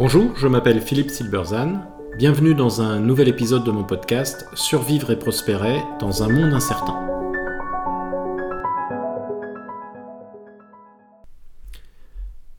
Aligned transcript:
Bonjour, 0.00 0.34
je 0.34 0.48
m'appelle 0.48 0.80
Philippe 0.80 1.10
Silberzan. 1.10 1.82
Bienvenue 2.16 2.54
dans 2.54 2.80
un 2.80 2.98
nouvel 2.98 3.28
épisode 3.28 3.64
de 3.64 3.70
mon 3.70 3.84
podcast 3.84 4.46
Survivre 4.54 5.10
et 5.10 5.18
prospérer 5.18 5.82
dans 6.00 6.22
un 6.22 6.28
monde 6.30 6.54
incertain. 6.54 7.06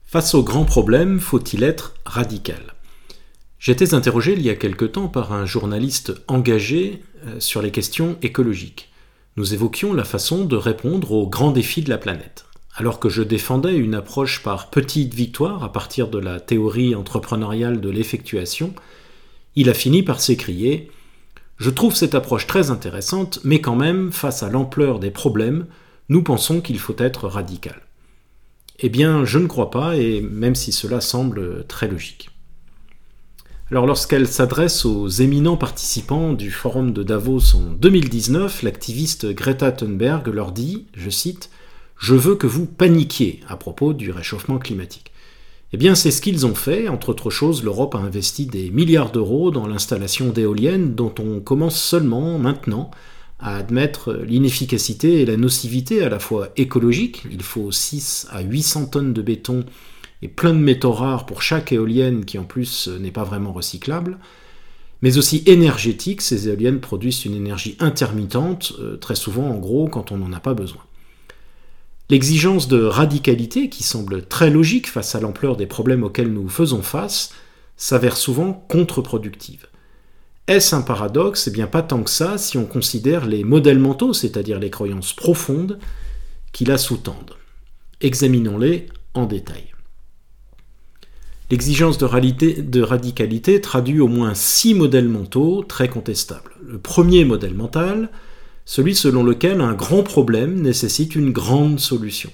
Face 0.04 0.36
aux 0.36 0.44
grands 0.44 0.66
problèmes, 0.66 1.20
faut-il 1.20 1.64
être 1.64 1.96
radical? 2.06 2.76
J'étais 3.58 3.96
interrogé 3.96 4.34
il 4.34 4.42
y 4.44 4.52
a 4.52 4.56
quelque 4.56 4.86
temps 4.86 5.08
par 5.08 5.34
un 5.34 5.48
journaliste 5.48 6.14
engagé 6.28 7.02
euh, 7.26 7.40
sur 7.40 7.64
les 7.64 7.72
questions 7.72 8.18
écologiques. 8.22 8.92
Nous 9.36 9.56
évoquions 9.56 9.94
la 9.94 10.04
façon 10.04 10.46
de 10.46 10.56
répondre 10.56 11.12
aux 11.12 11.28
grands 11.28 11.52
défis 11.52 11.82
de 11.82 11.90
la 11.90 11.98
planète 11.98 12.46
alors 12.76 13.00
que 13.00 13.10
je 13.10 13.22
défendais 13.22 13.76
une 13.76 13.96
approche 13.96 14.44
par 14.44 14.70
petites 14.70 15.14
victoires 15.14 15.64
à 15.64 15.72
partir 15.72 16.08
de 16.08 16.20
la 16.20 16.40
théorie 16.40 16.96
entrepreneuriale 16.96 17.82
de 17.82 17.90
l'effectuation, 17.90 18.74
il 19.56 19.70
a 19.70 19.74
fini 19.74 20.04
par 20.04 20.22
s'écrier 20.22 20.90
Je 21.58 21.70
trouve 21.70 21.96
cette 21.96 22.16
approche 22.16 22.48
très 22.48 22.72
intéressante, 22.72 23.40
mais 23.44 23.60
quand 23.60 23.76
même, 23.76 24.12
face 24.12 24.44
à 24.44 24.50
l'ampleur 24.50 25.00
des 25.00 25.12
problèmes, 25.12 25.68
nous 26.10 26.24
pensons 26.24 26.62
qu'il 26.62 26.80
faut 26.80 26.96
être 26.98 27.28
radical. 27.28 27.82
Eh 28.80 28.90
bien, 28.90 29.26
je 29.26 29.38
ne 29.38 29.48
crois 29.48 29.70
pas, 29.70 29.98
et 29.98 30.22
même 30.22 30.56
si 30.56 30.72
cela 30.72 31.02
semble 31.02 31.66
très 31.68 31.88
logique. 31.88 32.30
Alors 33.70 33.86
lorsqu'elle 33.86 34.28
s'adresse 34.28 34.84
aux 34.84 35.08
éminents 35.08 35.56
participants 35.56 36.34
du 36.34 36.52
forum 36.52 36.92
de 36.92 37.04
Davos 37.04 37.56
en 37.56 37.72
2019, 37.72 38.64
l'activiste 38.64 39.28
Greta 39.28 39.72
Thunberg 39.72 40.28
leur 40.28 40.52
dit, 40.52 40.88
je 40.94 41.10
cite, 41.10 41.50
je 42.02 42.16
veux 42.16 42.34
que 42.34 42.48
vous 42.48 42.66
paniquiez 42.66 43.42
à 43.48 43.56
propos 43.56 43.94
du 43.94 44.10
réchauffement 44.10 44.58
climatique. 44.58 45.12
Eh 45.72 45.78
bien, 45.78 45.94
c'est 45.94 46.10
ce 46.10 46.20
qu'ils 46.20 46.48
ont 46.48 46.56
fait. 46.56 46.90
Entre 46.90 47.10
autres 47.10 47.30
choses, 47.30 47.64
l'Europe 47.64 47.94
a 47.94 48.00
investi 48.00 48.48
des 48.48 48.72
milliards 48.72 49.12
d'euros 49.12 49.52
dans 49.52 49.68
l'installation 49.68 50.32
d'éoliennes 50.32 50.96
dont 50.96 51.14
on 51.20 51.40
commence 51.40 51.80
seulement 51.80 52.40
maintenant 52.40 52.90
à 53.40 53.56
admettre 53.56 54.14
l'inefficacité 54.14 55.22
et 55.22 55.28
la 55.28 55.38
nocivité 55.38 56.02
à 56.02 56.10
la 56.10 56.18
fois 56.18 56.50
écologique. 56.58 57.24
Il 57.32 57.44
faut 57.44 57.72
6 57.72 58.28
à 58.32 58.42
800 58.42 58.88
tonnes 58.88 59.14
de 59.14 59.22
béton 59.22 59.64
et 60.24 60.28
plein 60.28 60.54
de 60.54 60.60
métaux 60.60 60.94
rares 60.94 61.28
pour 61.28 61.44
chaque 61.44 61.72
éolienne 61.72 62.26
qui 62.26 62.40
en 62.40 62.46
plus 62.46 62.88
n'est 62.88 63.12
pas 63.12 63.24
vraiment 63.24 63.54
recyclable. 63.54 64.18
Mais 65.04 65.20
aussi 65.20 65.44
énergétique, 65.46 66.24
ces 66.24 66.50
éoliennes 66.50 66.80
produisent 66.80 67.26
une 67.26 67.36
énergie 67.36 67.78
intermittente, 67.80 68.74
euh, 68.80 68.98
très 68.98 69.16
souvent 69.16 69.50
en 69.50 69.60
gros 69.60 69.88
quand 69.88 70.12
on 70.12 70.18
n'en 70.18 70.34
a 70.34 70.40
pas 70.40 70.56
besoin. 70.56 70.82
L'exigence 72.12 72.68
de 72.68 72.84
radicalité, 72.84 73.70
qui 73.70 73.84
semble 73.84 74.26
très 74.26 74.50
logique 74.50 74.90
face 74.90 75.16
à 75.16 75.22
l'ampleur 75.22 75.56
des 75.56 75.66
problèmes 75.66 76.04
auxquels 76.04 76.34
nous 76.34 76.50
faisons 76.50 76.82
face, 76.82 77.34
s'avère 77.78 78.18
souvent 78.18 78.52
contre-productive. 78.68 79.68
Est-ce 80.48 80.76
un 80.76 80.82
paradoxe? 80.82 81.48
Eh 81.48 81.52
bien 81.52 81.68
pas 81.68 81.82
tant 81.82 82.04
que 82.04 82.10
ça 82.10 82.38
si 82.38 82.58
on 82.58 82.66
considère 82.66 83.26
les 83.26 83.46
modèles 83.46 83.80
mentaux, 83.80 84.12
c'est-à-dire 84.12 84.60
les 84.60 84.70
croyances 84.70 85.14
profondes 85.14 85.80
qui 86.52 86.66
la 86.66 86.78
sous-tendent. 86.78 87.38
Examinons-les 88.02 88.88
en 89.14 89.26
détail. 89.26 89.72
L'exigence 91.50 91.98
de, 91.98 92.62
de, 92.62 92.82
radicalité 92.82 93.62
traduit 93.62 94.02
au 94.02 94.10
moins 94.10 94.34
six 94.34 94.74
modèles 94.74 95.08
mentaux 95.08 95.64
très 95.64 95.88
contestables. 95.88 96.52
Le 96.62 96.78
premier 96.78 97.24
modèle 97.24 97.54
mental, 97.54 98.10
celui 98.66 98.96
selon 98.96 99.24
lequel 99.24 99.62
un 99.62 99.74
grand 99.74 100.04
problème 100.04 100.62
nécessite 100.62 101.16
une 101.16 101.32
grande 101.32 101.80
solution. 101.80 102.32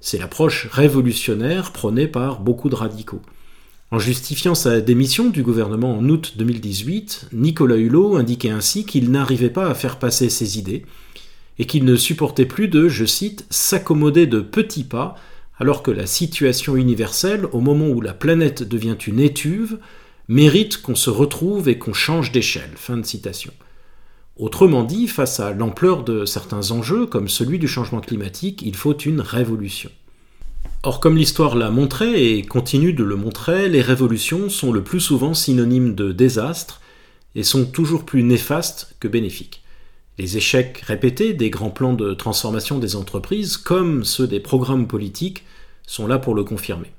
C'est 0.00 0.18
l'approche 0.18 0.68
révolutionnaire 0.70 1.72
prônée 1.72 2.06
par 2.06 2.40
beaucoup 2.40 2.68
de 2.68 2.74
radicaux. 2.74 3.22
En 3.90 3.98
justifiant 3.98 4.54
sa 4.54 4.80
démission 4.80 5.30
du 5.30 5.42
gouvernement 5.42 5.96
en 5.96 6.08
août 6.08 6.34
2018, 6.36 7.28
Nicolas 7.32 7.76
Hulot 7.76 8.16
indiquait 8.16 8.50
ainsi 8.50 8.84
qu'il 8.84 9.10
n'arrivait 9.10 9.50
pas 9.50 9.68
à 9.68 9.74
faire 9.74 9.98
passer 9.98 10.28
ses 10.30 10.58
idées 10.58 10.84
et 11.58 11.66
qu'il 11.66 11.84
ne 11.84 11.96
supportait 11.96 12.46
plus 12.46 12.68
de, 12.68 12.88
je 12.88 13.04
cite, 13.04 13.46
s'accommoder 13.50 14.26
de 14.26 14.40
petits 14.40 14.84
pas 14.84 15.16
alors 15.58 15.82
que 15.82 15.90
la 15.90 16.06
situation 16.06 16.76
universelle, 16.76 17.46
au 17.52 17.60
moment 17.60 17.88
où 17.88 18.00
la 18.00 18.12
planète 18.12 18.62
devient 18.62 18.96
une 19.06 19.20
étuve, 19.20 19.78
mérite 20.28 20.82
qu'on 20.82 20.96
se 20.96 21.10
retrouve 21.10 21.68
et 21.68 21.78
qu'on 21.78 21.92
change 21.92 22.32
d'échelle. 22.32 22.72
Fin 22.74 22.96
de 22.96 23.06
citation. 23.06 23.52
Autrement 24.36 24.82
dit, 24.82 25.06
face 25.06 25.38
à 25.38 25.52
l'ampleur 25.52 26.02
de 26.02 26.24
certains 26.24 26.72
enjeux, 26.72 27.06
comme 27.06 27.28
celui 27.28 27.60
du 27.60 27.68
changement 27.68 28.00
climatique, 28.00 28.62
il 28.62 28.74
faut 28.74 28.96
une 28.96 29.20
révolution. 29.20 29.90
Or, 30.82 30.98
comme 30.98 31.16
l'histoire 31.16 31.54
l'a 31.54 31.70
montré 31.70 32.36
et 32.36 32.42
continue 32.42 32.92
de 32.92 33.04
le 33.04 33.14
montrer, 33.14 33.68
les 33.68 33.80
révolutions 33.80 34.50
sont 34.50 34.72
le 34.72 34.82
plus 34.82 35.00
souvent 35.00 35.34
synonymes 35.34 35.94
de 35.94 36.10
désastre 36.10 36.80
et 37.36 37.44
sont 37.44 37.64
toujours 37.64 38.04
plus 38.04 38.24
néfastes 38.24 38.96
que 38.98 39.06
bénéfiques. 39.08 39.62
Les 40.18 40.36
échecs 40.36 40.82
répétés 40.84 41.32
des 41.32 41.50
grands 41.50 41.70
plans 41.70 41.94
de 41.94 42.12
transformation 42.12 42.78
des 42.78 42.96
entreprises, 42.96 43.56
comme 43.56 44.04
ceux 44.04 44.26
des 44.26 44.40
programmes 44.40 44.88
politiques, 44.88 45.44
sont 45.86 46.08
là 46.08 46.18
pour 46.18 46.34
le 46.34 46.44
confirmer. 46.44 46.90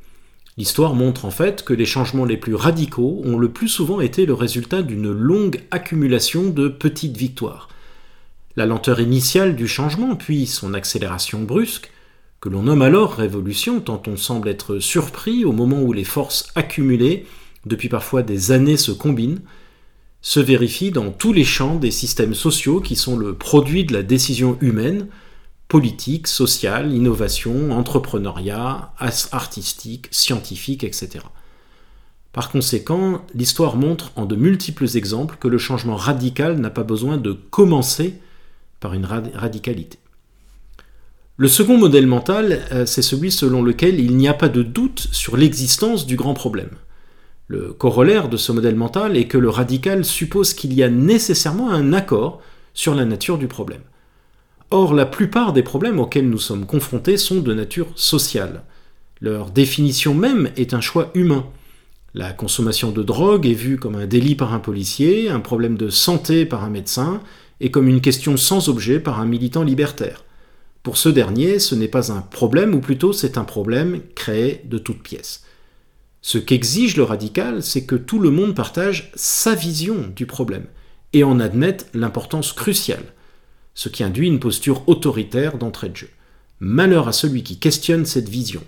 L'histoire 0.58 0.96
montre 0.96 1.26
en 1.26 1.32
fait 1.32 1.64
que 1.64 1.74
les 1.74 1.86
changements 1.86 2.24
les 2.24 2.38
plus 2.38 2.56
radicaux 2.56 3.22
ont 3.26 3.38
le 3.38 3.50
plus 3.50 3.68
souvent 3.68 4.00
été 4.00 4.26
le 4.26 4.34
résultat 4.34 4.84
d'une 4.84 5.12
longue 5.12 5.62
accumulation 5.70 6.50
de 6.50 6.70
petites 6.70 7.18
victoires. 7.18 7.68
La 8.56 8.66
lenteur 8.66 9.02
initiale 9.02 9.58
du 9.58 9.68
changement, 9.68 10.16
puis 10.16 10.46
son 10.46 10.74
accélération 10.74 11.42
brusque, 11.42 11.92
que 12.40 12.48
l'on 12.48 12.64
nomme 12.64 12.84
alors 12.84 13.16
révolution 13.16 13.82
tant 13.82 14.02
on 14.08 14.16
semble 14.16 14.48
être 14.48 14.80
surpris 14.80 15.44
au 15.44 15.52
moment 15.52 15.82
où 15.82 15.92
les 15.92 16.06
forces 16.06 16.48
accumulées 16.56 17.26
depuis 17.66 17.90
parfois 17.90 18.22
des 18.22 18.52
années 18.52 18.78
se 18.78 18.92
combinent, 18.92 19.42
se 20.22 20.40
vérifie 20.40 20.92
dans 20.92 21.12
tous 21.12 21.34
les 21.34 21.44
champs 21.44 21.76
des 21.76 21.92
systèmes 21.92 22.34
sociaux 22.34 22.80
qui 22.80 22.96
sont 22.96 23.18
le 23.18 23.34
produit 23.34 23.84
de 23.84 23.94
la 23.94 24.04
décision 24.04 24.58
humaine, 24.62 25.08
politique, 25.68 26.28
sociale, 26.28 26.94
innovation, 26.94 27.72
entrepreneuriat, 27.72 28.94
artistique, 29.32 30.08
scientifique, 30.12 30.84
etc. 30.84 31.26
Par 32.34 32.52
conséquent, 32.52 33.26
l'histoire 33.34 33.78
montre 33.78 34.12
en 34.16 34.26
de 34.26 34.36
multiples 34.36 34.98
exemples 34.98 35.38
que 35.40 35.48
le 35.48 35.58
changement 35.58 35.96
radical 35.96 36.60
n'a 36.60 36.70
pas 36.70 36.84
besoin 36.84 37.18
de 37.18 37.32
commencer 37.32 38.16
par 38.80 38.94
une 38.94 39.06
radicalité. 39.06 39.98
Le 41.38 41.48
second 41.48 41.78
modèle 41.78 42.08
mental, 42.08 42.62
euh, 42.72 42.86
c'est 42.86 43.02
celui 43.02 43.32
selon 43.32 43.62
lequel 43.62 44.00
il 44.00 44.16
n'y 44.16 44.28
a 44.28 44.34
pas 44.34 44.48
de 44.48 44.64
doute 44.64 45.08
sur 45.12 45.36
l'existence 45.36 46.06
du 46.06 46.16
grand 46.16 46.34
problème. 46.34 46.72
Le 47.48 47.74
corollaire 47.74 48.30
de 48.30 48.38
ce 48.38 48.52
modèle 48.52 48.76
mental 48.76 49.18
est 49.18 49.28
que 49.28 49.38
le 49.38 49.50
radical 49.50 50.06
suppose 50.06 50.54
qu'il 50.54 50.74
y 50.74 50.82
a 50.82 50.90
nécessairement 50.90 51.72
un 51.72 51.94
accord 51.94 52.42
sur 52.74 52.96
la 52.96 53.06
nature 53.06 53.38
du 53.38 53.48
problème. 53.48 53.82
Or, 54.78 54.94
la 54.94 55.06
plupart 55.06 55.54
des 55.54 55.64
problèmes 55.64 56.02
auxquels 56.02 56.30
nous 56.30 56.38
sommes 56.38 56.66
confrontés 56.66 57.16
sont 57.16 57.40
de 57.40 57.54
nature 57.54 57.88
sociale. 57.96 58.64
Leur 59.22 59.50
définition 59.50 60.14
même 60.14 60.52
est 60.58 60.74
un 60.74 60.82
choix 60.82 61.12
humain. 61.14 61.46
La 62.14 62.34
consommation 62.34 62.92
de 62.92 63.02
drogue 63.02 63.46
est 63.46 63.54
vue 63.54 63.78
comme 63.78 63.96
un 63.96 64.06
délit 64.06 64.36
par 64.36 64.54
un 64.54 64.60
policier, 64.60 65.30
un 65.30 65.40
problème 65.40 65.78
de 65.78 65.88
santé 65.88 66.46
par 66.46 66.66
un 66.66 66.70
médecin, 66.70 67.22
et 67.62 67.72
comme 67.72 67.88
une 67.88 68.02
question 68.02 68.36
sans 68.36 68.68
objet 68.68 69.00
par 69.00 69.22
un 69.22 69.26
militant 69.26 69.64
libertaire. 69.64 70.26
Pour 70.84 70.98
ce 70.98 71.08
dernier, 71.08 71.60
ce 71.60 71.74
n'est 71.74 71.88
pas 71.88 72.12
un 72.12 72.20
problème, 72.20 72.76
ou 72.76 72.82
plutôt 72.82 73.14
c'est 73.14 73.38
un 73.38 73.46
problème 73.46 74.02
créé 74.14 74.62
de 74.66 74.78
toutes 74.78 75.04
pièces. 75.04 75.46
Ce 76.22 76.38
qu'exige 76.38 76.98
le 76.98 77.04
radical, 77.04 77.64
c'est 77.64 77.86
que 77.86 77.96
tout 77.96 78.20
le 78.20 78.30
monde 78.30 78.54
partage 78.54 79.14
sa 79.16 79.56
vision 79.56 80.12
du 80.14 80.26
problème, 80.26 80.66
et 81.14 81.24
en 81.24 81.40
admette 81.40 81.88
l'importance 81.94 82.52
cruciale 82.52 83.06
ce 83.76 83.90
qui 83.90 84.04
induit 84.04 84.28
une 84.28 84.40
posture 84.40 84.82
autoritaire 84.88 85.58
d'entrée 85.58 85.90
de 85.90 85.98
jeu. 85.98 86.10
Malheur 86.60 87.08
à 87.08 87.14
celui 87.14 87.44
qui 87.44 87.60
questionne 87.60 88.06
cette 88.06 88.30
vision. 88.30 88.64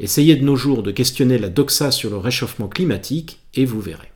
Essayez 0.00 0.36
de 0.36 0.44
nos 0.44 0.56
jours 0.56 0.82
de 0.82 0.90
questionner 0.90 1.38
la 1.38 1.48
doxa 1.48 1.90
sur 1.90 2.10
le 2.10 2.18
réchauffement 2.18 2.68
climatique 2.68 3.38
et 3.54 3.64
vous 3.64 3.80
verrez. 3.80 4.10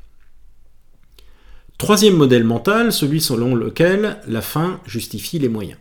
Troisième 1.78 2.16
modèle 2.16 2.44
mental, 2.44 2.92
celui 2.92 3.20
selon 3.20 3.54
lequel 3.54 4.18
la 4.26 4.40
fin 4.40 4.80
justifie 4.86 5.38
les 5.38 5.48
moyens. 5.48 5.78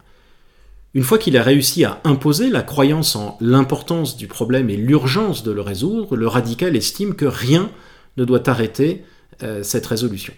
Une 0.94 1.04
fois 1.04 1.18
qu'il 1.18 1.38
a 1.38 1.44
réussi 1.44 1.86
à 1.86 2.02
imposer 2.04 2.50
la 2.50 2.62
croyance 2.62 3.16
en 3.16 3.38
l'importance 3.42 4.16
du 4.16 4.28
problème 4.28 4.70
et 4.70 4.78
l'urgence 4.78 5.44
de 5.44 5.52
le 5.52 5.62
résoudre, 5.62 6.16
le 6.16 6.28
radical 6.28 6.76
estime 6.76 7.16
que 7.16 7.26
rien 7.26 7.72
ne 8.18 8.26
doit 8.26 8.48
arrêter 8.48 9.04
euh, 9.42 9.64
cette 9.64 9.88
résolution. 9.88 10.34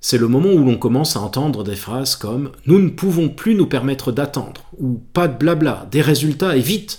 C'est 0.00 0.18
le 0.18 0.28
moment 0.28 0.50
où 0.50 0.64
l'on 0.64 0.78
commence 0.78 1.16
à 1.16 1.20
entendre 1.20 1.62
des 1.62 1.76
phrases 1.76 2.16
comme⁇ 2.16 2.46
Nous 2.66 2.78
ne 2.78 2.88
pouvons 2.88 3.28
plus 3.28 3.54
nous 3.54 3.66
permettre 3.66 4.12
d'attendre⁇ 4.12 4.62
ou⁇ 4.78 4.94
Pas 5.12 5.28
de 5.28 5.36
blabla, 5.36 5.86
des 5.90 6.00
résultats 6.00 6.56
et 6.56 6.60
vite!⁇ 6.60 6.92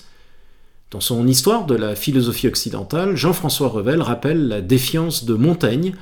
Dans 0.91 1.01
son 1.01 1.27
histoire 1.27 1.65
de 1.65 1.75
la 1.75 1.95
philosophie 1.95 2.47
occidentale, 2.47 3.15
Jean-François 3.15 3.69
Revel 3.69 4.01
rappelle 4.01 4.47
la 4.47 4.61
défiance 4.61 5.25
de 5.25 5.33
Montaigne 5.33 5.93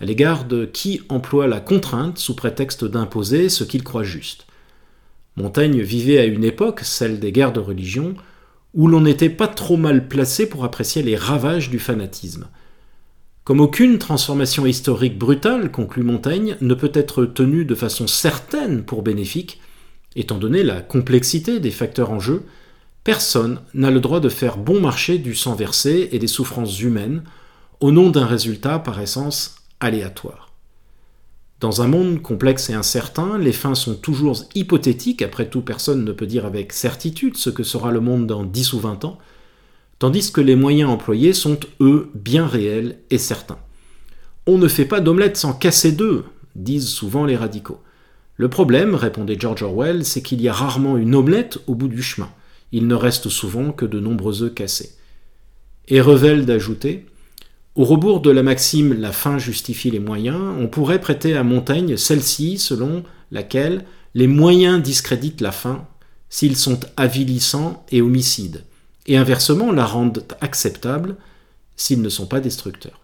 à 0.00 0.04
l'égard 0.04 0.44
de 0.44 0.64
qui 0.64 1.02
emploie 1.08 1.46
la 1.46 1.60
contrainte 1.60 2.18
sous 2.18 2.34
prétexte 2.34 2.84
d'imposer 2.84 3.48
ce 3.48 3.64
qu'il 3.64 3.84
croit 3.84 4.04
juste. 4.04 4.46
Montaigne 5.36 5.80
vivait 5.80 6.18
à 6.18 6.24
une 6.24 6.44
époque, 6.44 6.80
celle 6.82 7.20
des 7.20 7.30
guerres 7.30 7.52
de 7.52 7.60
religion, 7.60 8.14
où 8.74 8.88
l'on 8.88 9.00
n'était 9.00 9.30
pas 9.30 9.48
trop 9.48 9.76
mal 9.76 10.08
placé 10.08 10.48
pour 10.48 10.64
apprécier 10.64 11.02
les 11.02 11.16
ravages 11.16 11.70
du 11.70 11.78
fanatisme. 11.78 12.48
Comme 13.48 13.60
aucune 13.60 13.96
transformation 13.96 14.66
historique 14.66 15.18
brutale, 15.18 15.72
conclut 15.72 16.02
Montaigne, 16.02 16.58
ne 16.60 16.74
peut 16.74 16.90
être 16.92 17.24
tenue 17.24 17.64
de 17.64 17.74
façon 17.74 18.06
certaine 18.06 18.82
pour 18.82 19.00
bénéfique, 19.00 19.58
étant 20.16 20.36
donné 20.36 20.62
la 20.62 20.82
complexité 20.82 21.58
des 21.58 21.70
facteurs 21.70 22.10
en 22.10 22.20
jeu, 22.20 22.42
personne 23.04 23.62
n'a 23.72 23.90
le 23.90 24.00
droit 24.00 24.20
de 24.20 24.28
faire 24.28 24.58
bon 24.58 24.82
marché 24.82 25.16
du 25.16 25.34
sang 25.34 25.54
versé 25.54 26.10
et 26.12 26.18
des 26.18 26.26
souffrances 26.26 26.78
humaines 26.78 27.22
au 27.80 27.90
nom 27.90 28.10
d'un 28.10 28.26
résultat 28.26 28.80
par 28.80 29.00
essence 29.00 29.56
aléatoire. 29.80 30.52
Dans 31.60 31.80
un 31.80 31.88
monde 31.88 32.20
complexe 32.20 32.68
et 32.68 32.74
incertain, 32.74 33.38
les 33.38 33.52
fins 33.52 33.74
sont 33.74 33.94
toujours 33.94 34.44
hypothétiques, 34.54 35.22
après 35.22 35.48
tout 35.48 35.62
personne 35.62 36.04
ne 36.04 36.12
peut 36.12 36.26
dire 36.26 36.44
avec 36.44 36.74
certitude 36.74 37.38
ce 37.38 37.48
que 37.48 37.62
sera 37.62 37.92
le 37.92 38.00
monde 38.00 38.26
dans 38.26 38.44
10 38.44 38.74
ou 38.74 38.80
20 38.80 39.06
ans, 39.06 39.16
tandis 39.98 40.32
que 40.32 40.40
les 40.40 40.56
moyens 40.56 40.90
employés 40.90 41.32
sont, 41.32 41.58
eux, 41.80 42.10
bien 42.14 42.46
réels 42.46 42.98
et 43.10 43.18
certains. 43.18 43.58
On 44.46 44.58
ne 44.58 44.68
fait 44.68 44.84
pas 44.84 45.00
d'omelette 45.00 45.36
sans 45.36 45.52
casser 45.52 45.92
d'œufs, 45.92 46.24
disent 46.54 46.88
souvent 46.88 47.24
les 47.24 47.36
radicaux. 47.36 47.80
Le 48.36 48.48
problème, 48.48 48.94
répondait 48.94 49.38
George 49.38 49.62
Orwell, 49.62 50.04
c'est 50.04 50.22
qu'il 50.22 50.40
y 50.40 50.48
a 50.48 50.52
rarement 50.52 50.96
une 50.96 51.14
omelette 51.14 51.58
au 51.66 51.74
bout 51.74 51.88
du 51.88 52.02
chemin. 52.02 52.30
Il 52.72 52.86
ne 52.86 52.94
reste 52.94 53.28
souvent 53.28 53.72
que 53.72 53.84
de 53.84 53.98
nombreux 53.98 54.42
œufs 54.42 54.54
cassés. 54.54 54.96
Et 55.88 56.00
Revel 56.00 56.46
d'ajouter 56.46 57.06
au 57.78 57.84
rebours 57.84 58.20
de 58.20 58.30
la 58.32 58.42
maxime 58.42 58.92
la 58.92 59.12
fin 59.12 59.38
justifie 59.38 59.92
les 59.92 60.00
moyens, 60.00 60.40
on 60.58 60.66
pourrait 60.66 61.00
prêter 61.00 61.36
à 61.36 61.44
Montaigne 61.44 61.96
celle-ci 61.96 62.58
selon 62.58 63.04
laquelle 63.30 63.84
les 64.14 64.26
moyens 64.26 64.82
discréditent 64.82 65.40
la 65.40 65.52
fin 65.52 65.86
s'ils 66.28 66.56
sont 66.56 66.80
avilissants 66.96 67.86
et 67.92 68.02
homicides, 68.02 68.64
et 69.08 69.16
inversement 69.16 69.72
la 69.72 69.84
rendent 69.84 70.24
acceptable 70.40 71.16
s'ils 71.76 72.02
ne 72.02 72.08
sont 72.08 72.26
pas 72.26 72.40
destructeurs. 72.40 73.00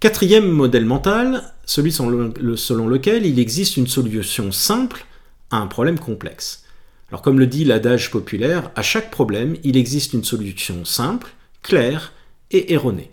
Quatrième 0.00 0.50
modèle 0.50 0.84
mental, 0.84 1.52
celui 1.64 1.92
selon 1.92 2.88
lequel 2.88 3.26
il 3.26 3.38
existe 3.38 3.76
une 3.76 3.86
solution 3.86 4.50
simple 4.50 5.04
à 5.50 5.58
un 5.58 5.66
problème 5.66 5.98
complexe. 5.98 6.64
Alors 7.10 7.22
comme 7.22 7.38
le 7.38 7.46
dit 7.46 7.64
l'adage 7.64 8.10
populaire, 8.10 8.70
à 8.74 8.82
chaque 8.82 9.10
problème, 9.10 9.56
il 9.64 9.76
existe 9.76 10.12
une 10.14 10.24
solution 10.24 10.84
simple, 10.84 11.30
claire 11.62 12.12
et 12.50 12.72
erronée. 12.72 13.10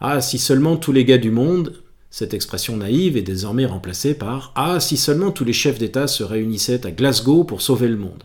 Ah, 0.00 0.20
si 0.20 0.38
seulement 0.38 0.76
tous 0.76 0.92
les 0.92 1.04
gars 1.04 1.18
du 1.18 1.30
monde, 1.30 1.82
cette 2.10 2.34
expression 2.34 2.76
naïve 2.76 3.16
est 3.16 3.22
désormais 3.22 3.66
remplacée 3.66 4.14
par 4.14 4.52
Ah, 4.54 4.80
si 4.80 4.96
seulement 4.96 5.30
tous 5.30 5.44
les 5.44 5.52
chefs 5.52 5.78
d'État 5.78 6.06
se 6.06 6.24
réunissaient 6.24 6.86
à 6.86 6.90
Glasgow 6.90 7.44
pour 7.44 7.62
sauver 7.62 7.88
le 7.88 7.96
monde. 7.96 8.24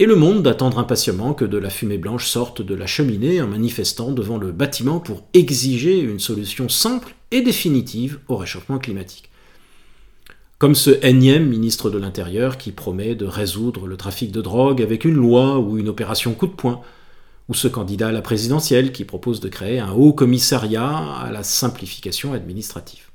Et 0.00 0.06
le 0.06 0.16
monde 0.16 0.42
d'attendre 0.42 0.80
impatiemment 0.80 1.34
que 1.34 1.44
de 1.44 1.56
la 1.56 1.70
fumée 1.70 1.98
blanche 1.98 2.26
sorte 2.26 2.62
de 2.62 2.74
la 2.74 2.86
cheminée 2.86 3.40
en 3.40 3.46
manifestant 3.46 4.10
devant 4.10 4.38
le 4.38 4.50
bâtiment 4.50 4.98
pour 4.98 5.22
exiger 5.34 6.00
une 6.00 6.18
solution 6.18 6.68
simple 6.68 7.14
et 7.30 7.42
définitive 7.42 8.18
au 8.26 8.36
réchauffement 8.36 8.78
climatique. 8.78 9.30
Comme 10.58 10.74
ce 10.74 10.90
énième 11.06 11.46
ministre 11.46 11.90
de 11.90 11.98
l'Intérieur 11.98 12.58
qui 12.58 12.72
promet 12.72 13.14
de 13.14 13.24
résoudre 13.24 13.86
le 13.86 13.96
trafic 13.96 14.32
de 14.32 14.40
drogue 14.40 14.82
avec 14.82 15.04
une 15.04 15.14
loi 15.14 15.60
ou 15.60 15.78
une 15.78 15.88
opération 15.88 16.34
coup 16.34 16.48
de 16.48 16.52
poing, 16.52 16.80
ou 17.48 17.54
ce 17.54 17.68
candidat 17.68 18.08
à 18.08 18.12
la 18.12 18.22
présidentielle 18.22 18.90
qui 18.90 19.04
propose 19.04 19.38
de 19.38 19.48
créer 19.48 19.78
un 19.78 19.92
haut 19.92 20.12
commissariat 20.12 20.88
à 20.88 21.30
la 21.30 21.44
simplification 21.44 22.32
administrative. 22.32 23.10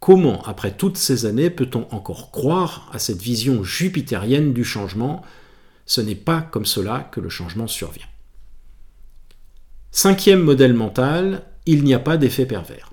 Comment, 0.00 0.42
après 0.42 0.72
toutes 0.72 0.96
ces 0.96 1.26
années, 1.26 1.50
peut-on 1.50 1.86
encore 1.92 2.32
croire 2.32 2.90
à 2.92 2.98
cette 2.98 3.22
vision 3.22 3.62
jupitérienne 3.62 4.52
du 4.52 4.64
changement 4.64 5.22
Ce 5.86 6.00
n'est 6.00 6.14
pas 6.14 6.40
comme 6.40 6.66
cela 6.66 7.08
que 7.12 7.20
le 7.20 7.28
changement 7.28 7.66
survient. 7.66 8.06
Cinquième 9.90 10.42
modèle 10.42 10.74
mental, 10.74 11.44
il 11.66 11.84
n'y 11.84 11.94
a 11.94 11.98
pas 11.98 12.16
d'effet 12.16 12.46
pervers. 12.46 12.92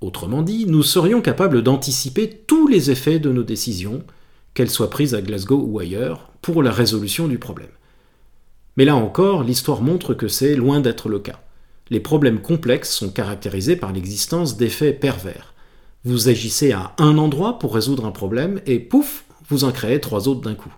Autrement 0.00 0.42
dit, 0.42 0.66
nous 0.66 0.82
serions 0.82 1.20
capables 1.20 1.62
d'anticiper 1.62 2.28
tous 2.28 2.68
les 2.68 2.90
effets 2.90 3.18
de 3.18 3.30
nos 3.30 3.42
décisions, 3.42 4.02
qu'elles 4.54 4.70
soient 4.70 4.90
prises 4.90 5.14
à 5.14 5.22
Glasgow 5.22 5.64
ou 5.66 5.78
ailleurs, 5.78 6.30
pour 6.42 6.62
la 6.62 6.72
résolution 6.72 7.28
du 7.28 7.38
problème. 7.38 7.70
Mais 8.76 8.84
là 8.84 8.96
encore, 8.96 9.42
l'histoire 9.42 9.82
montre 9.82 10.14
que 10.14 10.28
c'est 10.28 10.54
loin 10.54 10.80
d'être 10.80 11.08
le 11.08 11.18
cas. 11.18 11.40
Les 11.90 12.00
problèmes 12.00 12.40
complexes 12.40 12.90
sont 12.90 13.10
caractérisés 13.10 13.76
par 13.76 13.92
l'existence 13.92 14.56
d'effets 14.56 14.92
pervers. 14.92 15.54
Vous 16.04 16.28
agissez 16.28 16.72
à 16.72 16.94
un 16.98 17.18
endroit 17.18 17.58
pour 17.58 17.74
résoudre 17.74 18.06
un 18.06 18.12
problème 18.12 18.60
et 18.66 18.78
pouf, 18.78 19.24
vous 19.48 19.64
en 19.64 19.72
créez 19.72 20.00
trois 20.00 20.26
autres 20.26 20.40
d'un 20.40 20.54
coup. 20.54 20.74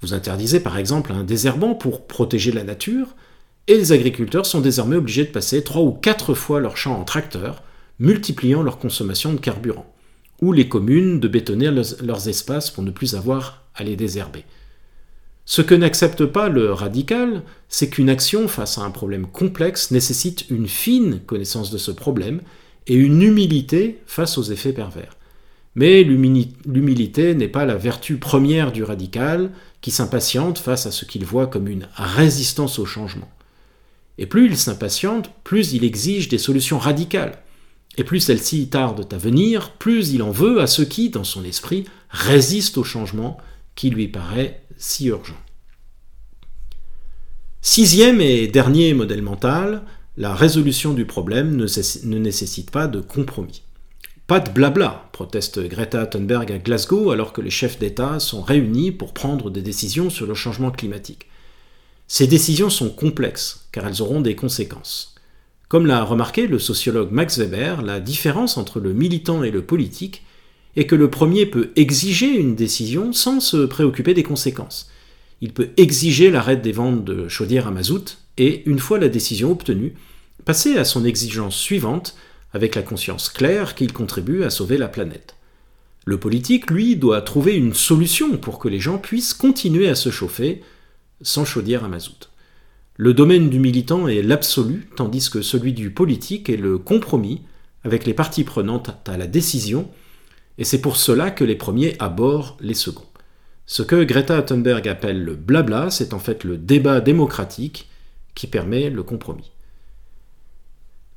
Vous 0.00 0.14
interdisez 0.14 0.60
par 0.60 0.78
exemple 0.78 1.12
un 1.12 1.24
désherbant 1.24 1.74
pour 1.74 2.06
protéger 2.06 2.52
la 2.52 2.64
nature, 2.64 3.14
et 3.68 3.74
les 3.76 3.92
agriculteurs 3.92 4.46
sont 4.46 4.60
désormais 4.60 4.96
obligés 4.96 5.24
de 5.24 5.30
passer 5.30 5.64
trois 5.64 5.82
ou 5.82 5.92
quatre 5.92 6.34
fois 6.34 6.60
leurs 6.60 6.76
champs 6.76 7.00
en 7.00 7.04
tracteur, 7.04 7.62
multipliant 7.98 8.62
leur 8.62 8.78
consommation 8.78 9.32
de 9.32 9.40
carburant, 9.40 9.92
ou 10.40 10.52
les 10.52 10.68
communes 10.68 11.18
de 11.18 11.28
bétonner 11.28 11.70
leurs 11.70 12.28
espaces 12.28 12.70
pour 12.70 12.84
ne 12.84 12.90
plus 12.90 13.16
avoir 13.16 13.64
à 13.74 13.84
les 13.84 13.96
désherber. 13.96 14.44
Ce 15.44 15.62
que 15.62 15.74
n'accepte 15.74 16.26
pas 16.26 16.48
le 16.48 16.72
radical, 16.72 17.42
c'est 17.68 17.88
qu'une 17.88 18.10
action 18.10 18.48
face 18.48 18.78
à 18.78 18.82
un 18.82 18.90
problème 18.90 19.26
complexe 19.26 19.92
nécessite 19.92 20.50
une 20.50 20.66
fine 20.66 21.20
connaissance 21.20 21.70
de 21.70 21.78
ce 21.78 21.92
problème 21.92 22.40
et 22.88 22.94
une 22.94 23.22
humilité 23.22 24.00
face 24.06 24.38
aux 24.38 24.42
effets 24.42 24.72
pervers. 24.72 25.15
Mais 25.76 26.02
l'humilité 26.02 27.34
n'est 27.34 27.48
pas 27.48 27.66
la 27.66 27.76
vertu 27.76 28.16
première 28.16 28.72
du 28.72 28.82
radical 28.82 29.52
qui 29.82 29.90
s'impatiente 29.90 30.58
face 30.58 30.86
à 30.86 30.90
ce 30.90 31.04
qu'il 31.04 31.24
voit 31.24 31.46
comme 31.46 31.68
une 31.68 31.86
résistance 31.94 32.78
au 32.78 32.86
changement. 32.86 33.30
Et 34.16 34.24
plus 34.24 34.46
il 34.46 34.56
s'impatiente, 34.56 35.30
plus 35.44 35.74
il 35.74 35.84
exige 35.84 36.28
des 36.28 36.38
solutions 36.38 36.78
radicales. 36.78 37.38
Et 37.98 38.04
plus 38.04 38.20
celles-ci 38.20 38.68
tardent 38.68 39.06
à 39.12 39.18
venir, 39.18 39.72
plus 39.72 40.12
il 40.12 40.22
en 40.22 40.30
veut 40.30 40.60
à 40.60 40.66
ceux 40.66 40.86
qui, 40.86 41.10
dans 41.10 41.24
son 41.24 41.44
esprit, 41.44 41.84
résistent 42.08 42.78
au 42.78 42.84
changement 42.84 43.36
qui 43.74 43.90
lui 43.90 44.08
paraît 44.08 44.62
si 44.78 45.06
urgent. 45.06 45.36
Sixième 47.60 48.22
et 48.22 48.46
dernier 48.46 48.94
modèle 48.94 49.22
mental, 49.22 49.82
la 50.16 50.34
résolution 50.34 50.94
du 50.94 51.04
problème 51.04 51.54
ne, 51.56 52.18
nécessite 52.18 52.70
pas 52.70 52.86
de 52.86 53.00
compromis. 53.00 53.62
Pas 54.26 54.40
de 54.40 54.50
blabla, 54.50 55.08
proteste 55.12 55.60
Greta 55.68 56.04
Thunberg 56.04 56.50
à 56.50 56.58
Glasgow 56.58 57.12
alors 57.12 57.32
que 57.32 57.40
les 57.40 57.50
chefs 57.50 57.78
d'État 57.78 58.18
sont 58.18 58.42
réunis 58.42 58.90
pour 58.90 59.14
prendre 59.14 59.50
des 59.50 59.62
décisions 59.62 60.10
sur 60.10 60.26
le 60.26 60.34
changement 60.34 60.72
climatique. 60.72 61.28
Ces 62.08 62.26
décisions 62.26 62.68
sont 62.68 62.90
complexes 62.90 63.68
car 63.70 63.86
elles 63.86 64.02
auront 64.02 64.20
des 64.20 64.34
conséquences. 64.34 65.14
Comme 65.68 65.86
l'a 65.86 66.02
remarqué 66.02 66.48
le 66.48 66.58
sociologue 66.58 67.12
Max 67.12 67.38
Weber, 67.38 67.82
la 67.82 68.00
différence 68.00 68.56
entre 68.56 68.80
le 68.80 68.92
militant 68.92 69.44
et 69.44 69.52
le 69.52 69.62
politique 69.62 70.24
est 70.74 70.86
que 70.86 70.96
le 70.96 71.08
premier 71.08 71.46
peut 71.46 71.70
exiger 71.76 72.36
une 72.36 72.56
décision 72.56 73.12
sans 73.12 73.38
se 73.38 73.64
préoccuper 73.64 74.12
des 74.12 74.24
conséquences. 74.24 74.90
Il 75.40 75.52
peut 75.52 75.70
exiger 75.76 76.32
l'arrêt 76.32 76.56
des 76.56 76.72
ventes 76.72 77.04
de 77.04 77.28
chaudières 77.28 77.68
à 77.68 77.70
mazout 77.70 78.18
et, 78.38 78.68
une 78.68 78.80
fois 78.80 78.98
la 78.98 79.08
décision 79.08 79.52
obtenue, 79.52 79.94
passer 80.44 80.76
à 80.76 80.84
son 80.84 81.04
exigence 81.04 81.56
suivante 81.56 82.16
avec 82.56 82.74
la 82.74 82.82
conscience 82.82 83.28
claire 83.28 83.76
qu'il 83.76 83.92
contribue 83.92 84.42
à 84.42 84.50
sauver 84.50 84.78
la 84.78 84.88
planète. 84.88 85.36
Le 86.04 86.18
politique, 86.18 86.70
lui, 86.70 86.96
doit 86.96 87.22
trouver 87.22 87.54
une 87.54 87.74
solution 87.74 88.36
pour 88.36 88.58
que 88.58 88.68
les 88.68 88.80
gens 88.80 88.98
puissent 88.98 89.34
continuer 89.34 89.88
à 89.88 89.94
se 89.94 90.10
chauffer 90.10 90.62
sans 91.20 91.44
chaudière 91.44 91.84
à 91.84 91.88
mazout. 91.88 92.30
Le 92.96 93.14
domaine 93.14 93.50
du 93.50 93.60
militant 93.60 94.08
est 94.08 94.22
l'absolu, 94.22 94.88
tandis 94.96 95.30
que 95.30 95.42
celui 95.42 95.72
du 95.72 95.90
politique 95.90 96.48
est 96.48 96.56
le 96.56 96.78
compromis 96.78 97.42
avec 97.84 98.06
les 98.06 98.14
parties 98.14 98.44
prenantes 98.44 98.90
à 99.06 99.16
la 99.16 99.26
décision 99.26 99.88
et 100.58 100.64
c'est 100.64 100.80
pour 100.80 100.96
cela 100.96 101.30
que 101.30 101.44
les 101.44 101.56
premiers 101.56 101.96
abordent 101.98 102.56
les 102.60 102.74
seconds. 102.74 103.06
Ce 103.66 103.82
que 103.82 104.04
Greta 104.04 104.42
Thunberg 104.42 104.88
appelle 104.88 105.22
le 105.22 105.34
blabla, 105.34 105.90
c'est 105.90 106.14
en 106.14 106.18
fait 106.18 106.44
le 106.44 106.56
débat 106.56 107.00
démocratique 107.00 107.88
qui 108.34 108.46
permet 108.46 108.90
le 108.90 109.02
compromis. 109.02 109.50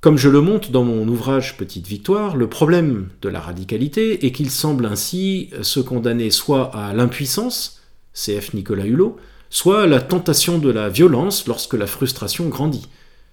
Comme 0.01 0.17
je 0.17 0.29
le 0.29 0.39
montre 0.39 0.71
dans 0.71 0.85
mon 0.85 1.05
ouvrage 1.09 1.57
Petite 1.57 1.85
Victoire, 1.85 2.37
le 2.37 2.47
problème 2.47 3.09
de 3.21 3.27
la 3.27 3.41
radicalité 3.41 4.25
est 4.25 4.31
qu'il 4.31 4.49
semble 4.49 4.85
ainsi 4.85 5.49
se 5.61 5.81
condamner 5.81 6.31
soit 6.31 6.73
à 6.73 6.93
l'impuissance, 6.93 7.81
CF 8.13 8.53
Nicolas 8.53 8.85
Hulot, 8.85 9.17
soit 9.49 9.83
à 9.83 9.87
la 9.87 9.99
tentation 9.99 10.57
de 10.57 10.69
la 10.69 10.87
violence 10.87 11.47
lorsque 11.47 11.73
la 11.73 11.85
frustration 11.85 12.47
grandit, 12.47 12.87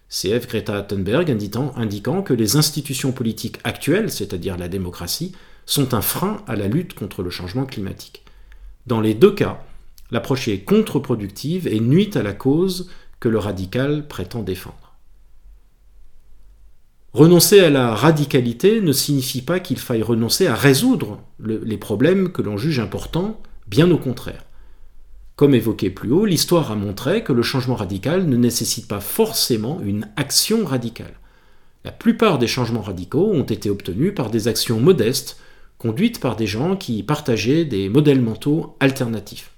CF 0.08 0.49
Greta 0.49 0.82
Thunberg 0.82 1.30
indiquant, 1.30 2.23
que 2.23 2.35
les 2.35 2.56
institutions 2.56 3.12
politiques 3.12 3.58
actuelles, 3.62 4.11
c'est-à-dire 4.11 4.56
la 4.56 4.66
démocratie, 4.66 5.37
sont 5.66 5.94
un 5.94 6.00
frein 6.00 6.42
à 6.49 6.56
la 6.56 6.66
lutte 6.66 6.94
contre 6.94 7.23
le 7.23 7.30
changement 7.30 7.64
climatique. 7.64 8.25
Dans 8.88 9.00
les 9.00 9.14
deux 9.14 9.32
cas, 9.32 9.62
l'approche 10.11 10.49
est 10.49 10.64
contre-productive 10.64 11.68
et 11.68 11.78
nuit 11.78 12.11
à 12.16 12.25
la 12.25 12.32
cause 12.32 12.90
que 13.20 13.28
le 13.28 13.38
radical 13.38 14.08
prétend 14.08 14.42
défendre. 14.42 14.86
Renoncer 17.16 17.61
à 17.61 17.70
la 17.70 17.94
radicalité 17.94 18.82
ne 18.82 18.92
signifie 18.92 19.40
pas 19.40 19.58
qu'il 19.58 19.78
faille 19.78 20.02
renoncer 20.02 20.49
à 20.49 20.54
résoudre 20.54 21.23
les 21.38 21.78
problèmes 21.78 22.30
que 22.30 22.42
l'on 22.42 22.58
juge 22.58 22.78
importants, 22.78 23.40
bien 23.66 23.90
au 23.90 23.96
contraire. 23.96 24.44
Comme 25.35 25.54
évoqué 25.54 25.88
plus 25.88 26.12
haut, 26.12 26.26
l'histoire 26.26 26.70
a 26.70 26.76
montré 26.76 27.25
que 27.25 27.32
le 27.32 27.40
changement 27.40 27.75
radical 27.75 28.26
ne 28.26 28.37
nécessite 28.37 28.87
pas 28.87 29.00
forcément 29.00 29.80
une 29.82 30.11
action 30.16 30.66
radicale. 30.66 31.14
La 31.87 31.90
plupart 31.90 32.38
des 32.38 32.46
changements 32.46 32.82
radicaux 32.82 33.32
ont 33.32 33.44
été 33.44 33.70
obtenus 33.70 34.14
par 34.14 34.28
des 34.28 34.46
actions 34.46 34.78
modestes, 34.78 35.40
conduites 35.78 36.20
par 36.20 36.37
des 36.37 36.46
gens 36.46 36.76
qui 36.76 37.02
partageaient 37.02 37.64
des 37.64 37.88
modèles 37.88 38.20
mentaux 38.20 38.76
alternatifs. 38.78 39.52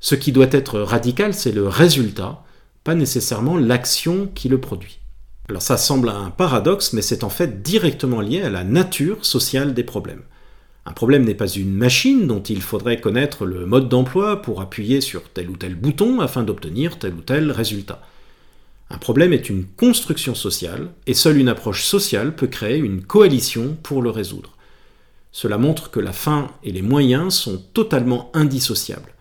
Ce 0.00 0.14
qui 0.14 0.32
doit 0.32 0.48
être 0.50 0.80
radical, 0.80 1.32
c'est 1.32 1.50
le 1.50 1.66
résultat, 1.66 2.44
pas 2.84 2.94
nécessairement 2.94 3.56
l'action 3.56 4.28
qui 4.34 4.50
le 4.50 4.60
produit. 4.60 4.97
Alors 5.48 5.62
ça 5.62 5.78
semble 5.78 6.10
un 6.10 6.30
paradoxe, 6.30 6.92
mais 6.92 7.00
c'est 7.00 7.24
en 7.24 7.30
fait 7.30 7.62
directement 7.62 8.20
lié 8.20 8.42
à 8.42 8.50
la 8.50 8.64
nature 8.64 9.24
sociale 9.24 9.72
des 9.72 9.84
problèmes. 9.84 10.22
Un 10.84 10.92
problème 10.92 11.24
n'est 11.24 11.34
pas 11.34 11.48
une 11.48 11.74
machine 11.74 12.26
dont 12.26 12.42
il 12.42 12.60
faudrait 12.60 13.00
connaître 13.00 13.46
le 13.46 13.66
mode 13.66 13.88
d'emploi 13.88 14.42
pour 14.42 14.60
appuyer 14.60 15.00
sur 15.00 15.22
tel 15.30 15.48
ou 15.50 15.56
tel 15.56 15.74
bouton 15.74 16.20
afin 16.20 16.42
d'obtenir 16.42 16.98
tel 16.98 17.14
ou 17.14 17.20
tel 17.20 17.50
résultat. 17.50 18.02
Un 18.90 18.98
problème 18.98 19.32
est 19.32 19.50
une 19.50 19.64
construction 19.64 20.34
sociale, 20.34 20.88
et 21.06 21.12
seule 21.12 21.38
une 21.38 21.50
approche 21.50 21.84
sociale 21.84 22.34
peut 22.34 22.46
créer 22.46 22.78
une 22.78 23.02
coalition 23.02 23.76
pour 23.82 24.00
le 24.00 24.08
résoudre. 24.08 24.56
Cela 25.30 25.58
montre 25.58 25.90
que 25.90 26.00
la 26.00 26.14
fin 26.14 26.48
et 26.64 26.72
les 26.72 26.80
moyens 26.80 27.34
sont 27.34 27.62
totalement 27.74 28.30
indissociables. 28.32 29.12